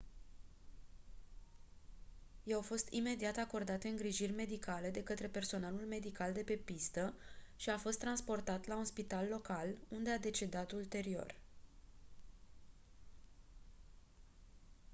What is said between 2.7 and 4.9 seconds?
imediat acordate îngrijiri medicale